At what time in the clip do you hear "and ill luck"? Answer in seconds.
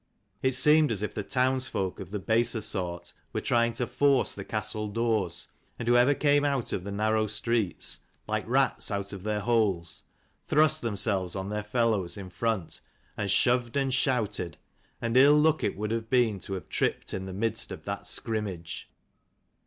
14.99-15.63